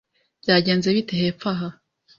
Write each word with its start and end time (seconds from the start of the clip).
Byagenze 0.41 0.87
bite 0.95 1.13
hepfo 1.21 1.47
aha? 1.53 1.67